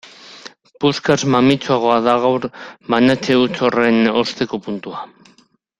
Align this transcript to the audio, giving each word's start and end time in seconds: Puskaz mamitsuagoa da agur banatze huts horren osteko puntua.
Puskaz 0.85 1.17
mamitsuagoa 1.35 1.99
da 2.07 2.15
agur 2.21 2.49
banatze 2.95 3.39
huts 3.43 3.63
horren 3.69 4.05
osteko 4.25 4.63
puntua. 4.69 5.07